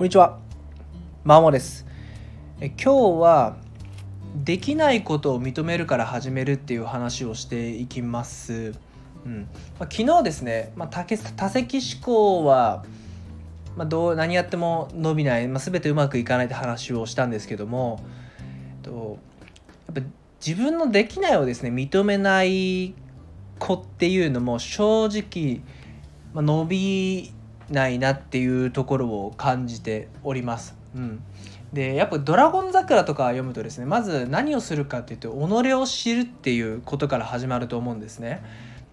[0.00, 0.38] こんにちは。
[1.24, 1.84] マモです。
[2.58, 3.58] え今日は
[4.34, 8.72] できないことを認めるから始めるっていう話をしていきます。
[9.26, 9.46] うん
[9.78, 12.86] まあ、昨日ですね、まあ、多多席思考は、
[13.76, 18.02] まあ、どう何やっても伸びない、まあ、全てうまくいかないって話をしたんですけども
[18.82, 19.18] えっと
[19.86, 20.10] やっぱ
[20.42, 22.94] 自分のできないをですね認めない
[23.58, 25.60] 子っていうのも正直、
[26.32, 27.34] まあ、伸び
[27.70, 30.76] ないなっていうところを感じております。
[30.94, 31.22] うん、
[31.72, 38.42] でやっぱ「ドラゴン桜」とか読むとですねまず何をするかっていうと己を知るっていうことから始まると思うんですね。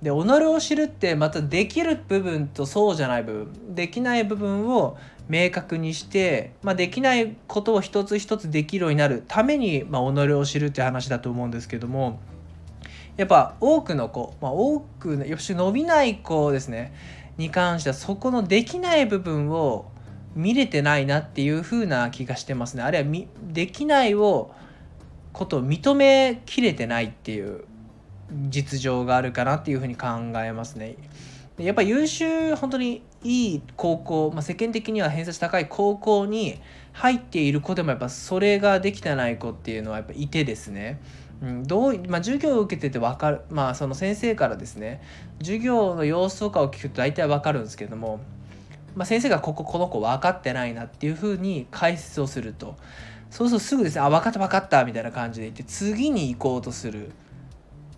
[0.01, 4.95] で己を知るってまたできる部分とそうじゃない部分できない部分を
[5.27, 12.19] 明確にして、まあ、できないことを一つ一つできるようになるために、まあ、己を知るって話だと思うんですけども
[13.17, 16.93] やっぱ多くの子、まあ、多くのよし伸びない子ですね
[17.37, 19.91] に関してはそこのできない部分を
[20.35, 24.51] 見れてないなっていう風な気がしてますねあるいはできないを
[25.33, 27.63] ことを認めきれてないっていう
[28.49, 30.07] 実情があるかなっていう風に考
[30.43, 30.95] えますね。
[31.57, 36.59] やっぱ優秀本当にいい高校、まあ、世間的には偏差値高い高校に
[36.93, 40.99] 入っている子でもやっぱそれができてない子っていうのはやっぱいてですね
[41.41, 45.01] うん、どうまあ、授業を受けてて分かる、まあ、その先生からですね
[45.39, 48.19] 授業の様子とかを聞くと大体分かるんですけども、
[48.95, 52.75] まあ、先生がこここの子分かってないなっていうふうに解説をすると
[53.29, 57.11] そうするとすぐですね「あ分かった分かった」みたいな感じで言って次に行こうとする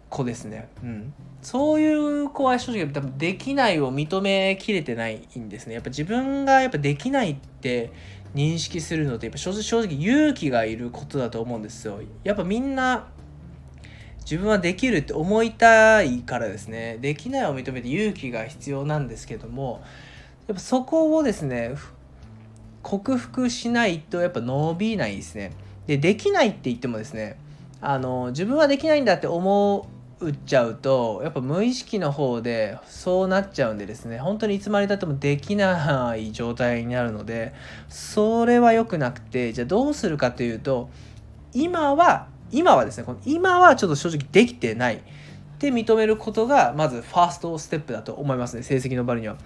[0.10, 0.68] 子ですね。
[0.84, 5.76] うん、そういう子は正直多分できないを認めきれてないんですね。
[5.76, 7.92] やっぱ自分がやっぱできないって
[8.36, 12.00] 認識するのってやっぱ正直勇気がいることだと思うんですよ。
[12.24, 13.08] やっぱみんな
[14.22, 16.98] 自分はできるって思いたいからですね。
[17.02, 19.82] できないを認めて勇気が必要なんですけども
[20.48, 21.76] やっぱそこをですね
[22.84, 25.52] 克服しないとやっぱ伸びないですね。
[25.88, 27.38] でできないって言ってもですね
[27.82, 29.88] あの自分はできないんだって思
[30.22, 37.54] うっちゃうとやっぱ無意識の方でそうなっちゃうんでですね本当にいつまでたってもできない状態になるので
[37.88, 40.90] それは良くなくてじゃあどうするかというと
[41.54, 45.00] 今は今はですねこの今はちょっと正直できてないっ
[45.60, 49.38] て認めることがまずファーストステップだと思いますね成績の場合には。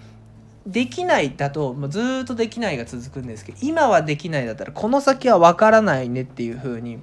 [0.66, 7.00] できないだともうずっとできないが続くんですけど今はできないだったらこの先は分からないねっていう風に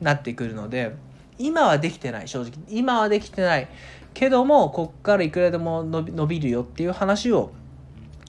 [0.00, 0.94] なってくるので
[1.38, 3.68] 今はできてない正直今はできてない
[4.14, 7.52] けどもこっからいくらでも伸びるよっていう話を、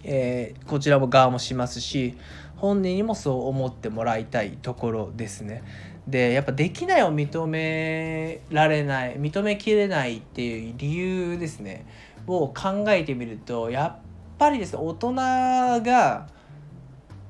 [0.03, 2.16] えー、こちらも側もしますし
[2.58, 5.64] 本人にもそう思ってもらいたいところですね。
[6.08, 11.86] でやっぱできないを認められない認めきれないっていう理由ですね
[12.28, 14.02] を考えてみるとやっ
[14.38, 16.28] ぱりですね大人が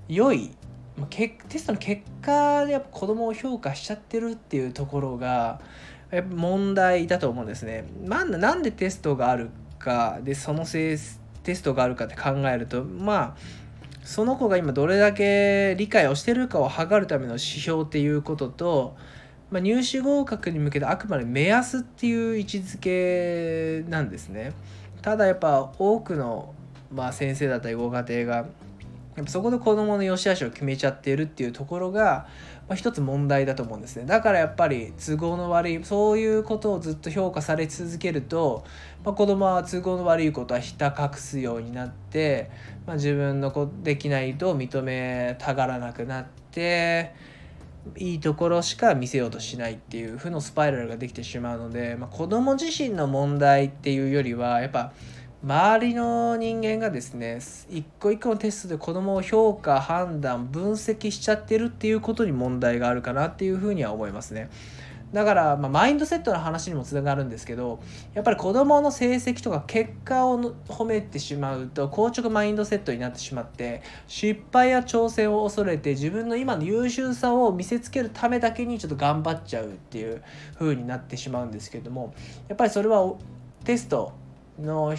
[0.07, 0.51] 良い
[1.09, 5.59] テストの結果でやっぱ子供を評価しちゃってるっていうところが
[6.11, 7.85] やっぱ問題だと思うんですね。
[8.05, 10.97] まなんでテストがあるかでそのせい
[11.43, 13.37] テストがあるかって考えるとまあ
[14.03, 18.95] その子が今どれだけ理解をしてるかを測るための指標っていうことと、
[19.49, 24.53] まあ、入試合格に向けてあくまで目安っていう位置づけなんですね。
[25.01, 26.53] ただやっぱ多くの、
[26.91, 28.45] まあ、先生だったりご家庭が
[29.15, 32.27] やっぱそこで子どもの良し悪しを決めちゃってるっていうところが、
[32.67, 34.05] まあ、一つ問題だと思うんですね。
[34.05, 38.63] だからやっぱり都合の悪いそういうことをずっと評価され続けると、
[39.05, 42.49] まあ、子どもは都合の悪いことはひた隠すようになって、
[42.87, 47.13] まあ、自分のできないと認めたがらなくなって
[47.97, 54.93] いいところしか見せようとしないっていう負のスパイラルができてしまうので、まあ、子ども自身の問題っていうよりはやっぱ
[55.43, 57.39] 周りの人間がですね
[57.69, 64.49] 一個一個のテストで子供を評価判断分析しちゃってるっていうことに問題があるかなっていうふうには思いますね。
[65.11, 67.79] だから、まあ、マインドセットの話にもつながるんですけど
[68.15, 80.23] やっぱり子どもの成績とか結果を褒めてしまうと硬直マインドセットになってしまって失敗や挑戦を恐れて自分の今の優秀さを見せつけるためだけにちょっと頑張っちゃうっていう
[80.57, 82.15] 風になってしまうんですけども
[82.47, 83.13] やっぱりそれは
[83.65, 84.13] テスト
[84.59, 84.95] の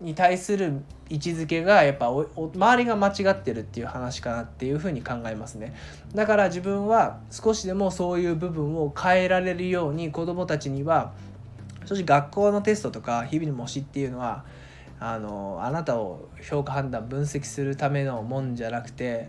[0.00, 5.74] に対する位置づけがやっぱ周りが間違ってるっていう話かなっていうふに考えますね。
[6.14, 11.12] だから自分は少しでもそういう部分を変えられるように子どもたちには
[11.86, 14.44] 正直学校のテストとか日々の模試っていうのは
[14.98, 19.28] あのあなたを評価判断分析するためのもんじゃなくて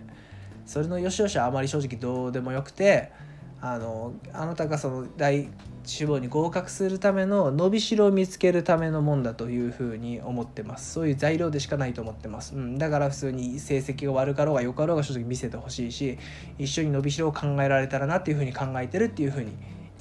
[0.66, 3.12] それの良し悪しはあまり正直どうでもよくて
[3.60, 5.50] あのあなたがその大
[5.84, 10.94] 志望に合格するための伸びしろを見つけるためのもんだというふうに思ってます。
[10.94, 16.20] そういう材料でしかないと思ってます、うん、だから普通に成績が悪かろうが良かろうが正直見せてほしいし
[16.60, 19.52] 一緒に伸びしろを考えられたらなっていうふうに考えてるっていうふうに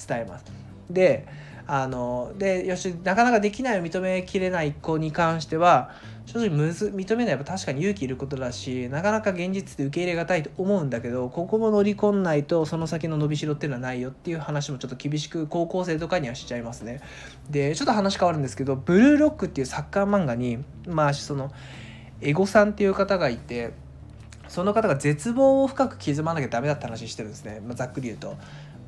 [0.07, 0.45] 伝えます。
[0.91, 1.27] で
[1.69, 5.91] あのでよしなかなかできないを認めきれない子に関しては
[6.27, 17.01] 正直むず認めないは確かに勇気いることだしなかなか現実で受け入れがたいと思うんだけどここも乗り込んないとその先の伸びしろっていうのはないよっていう話もちょっと厳しく高校生とかにはしちゃいますね。
[17.49, 20.59] でちょっと話変わるんですけど「ブルーロック」っていうサッカー漫画に
[20.89, 21.53] まあその
[22.21, 23.73] エゴさんっていう方がいて
[24.49, 28.37] その方が絶望を深く刻まなきゃダメだって話してるんですね、まあ、ざっくり言うと。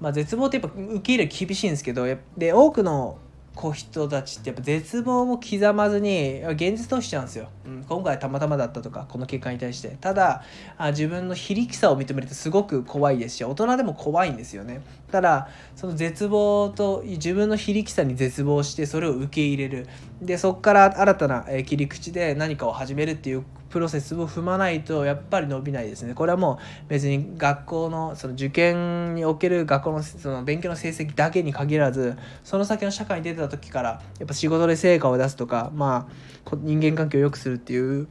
[0.01, 2.07] まあ、絶望ってやっぱ受け入れ厳しいんですけど
[2.37, 3.19] で多くの
[3.59, 9.97] こう人たちってやっぱ絶望も刻まずに現実としちゃうんですよ、うん、今回たまたまだったとかこの結果に対して。
[10.01, 10.45] ただ
[10.77, 14.81] あ自分の非力さを認めるってすごく怖いですし大人でも怖いんですよね。
[15.11, 19.89] ただその絶望と自分の非力さに絶望してそれを受け入れる。
[20.23, 26.15] でそこから新たな切り口で何かを始めるっていうプロセスを踏まないとやっぱり伸びないですね。
[26.15, 38.09] これはもう別に学校のその受験における学校のその勉強の成績だけに限らずその先の社会に出た時からやっぱ仕事で成果を出すとかまあ人間関係を良くするっていう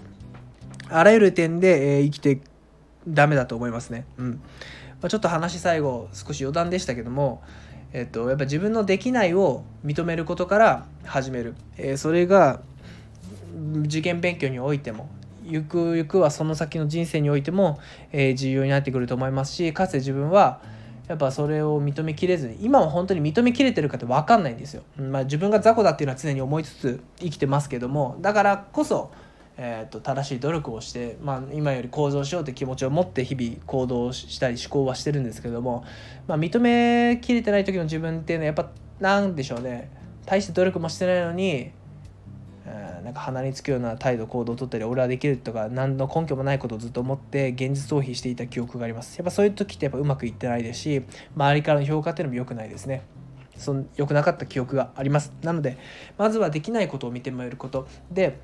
[0.89, 2.41] あらゆる点で、えー、生きて
[3.07, 4.05] ダメだと思いますね。
[4.17, 4.41] うん。
[5.01, 7.43] まあ、ちょっと話最後少し余談でしたけども
[7.93, 12.61] えっと、やっぱ自分のできないを認めることから始める、えー、それが
[13.85, 15.09] 受験勉強においても
[15.49, 17.79] ゆくゆくはその先の人生においても、
[18.11, 20.61] えー、重要になってくると思いますしかつて自分は
[21.07, 24.83] やっぱそれを認めきれずに今は本当に認めきれてるかって分かんないんですよ。
[24.97, 29.11] まあ、自分が雑魚だっていうのは常に思いつつ生きてますけどもだからこそ、
[29.55, 35.85] えーと、正しい努力をして、まあ、今より向上しようって気持ちを持って日々行動したり思考はしてるんですけども、
[36.27, 38.69] まあ、認めきれてない時の自分っていうのはやっぱ
[38.99, 39.89] なんでしょうね
[40.25, 41.71] 大して努力もしてないのに
[43.07, 49.17] なんか鼻につくような態度行動をとったり俺はできるとか何の根拠もないことをずっと思って現実逃避していた記憶があります。
[49.17, 53.03] やっぱそういう時ってやっぱうまくいってないですし周りからの評価っていうのも良くないですね。
[53.55, 55.31] その良くなかった記憶があります。
[55.41, 55.77] なので
[56.17, 57.87] まずはできないことを見てもらえること。
[58.11, 58.39] で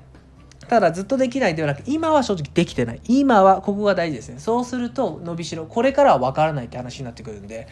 [0.68, 3.00] ただずっとできないではなく今は正直できてない。
[3.06, 4.38] 今はここが大事ですね。
[4.38, 7.68] そうすると伸びしろこれからは分からないって話になってくるんで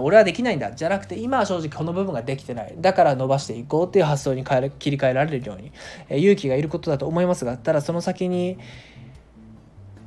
[0.00, 0.72] 俺はできないんだ。
[0.72, 2.74] じゃなくて今は正直この部分ができてない。
[2.78, 5.72] だから伸ばしていこうっていう発想に変え切り替えられるように、
[6.08, 8.58] え勇気がいることだと思いますがただその先に、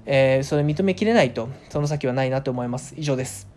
[0.06, 2.94] えー、それ認めきれないとその先はないなと思います。
[2.98, 3.48] 以上です。